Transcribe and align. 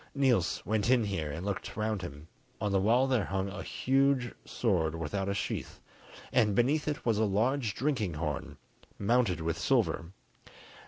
Niels 0.15 0.63
went 0.65 0.89
in 0.89 1.03
here 1.03 1.29
and 1.31 1.45
looked 1.45 1.77
round 1.77 2.01
him: 2.01 2.27
on 2.59 2.71
the 2.71 2.81
wall 2.81 3.05
there 3.05 3.25
hung 3.25 3.49
a 3.49 3.61
huge 3.61 4.33
sword 4.45 4.95
without 4.95 5.29
a 5.29 5.35
sheath, 5.35 5.79
and 6.33 6.55
beneath 6.55 6.87
it 6.87 7.05
was 7.05 7.19
a 7.19 7.23
large 7.25 7.75
drinking 7.75 8.15
horn, 8.15 8.57
mounted 8.97 9.41
with 9.41 9.59
silver. 9.59 10.05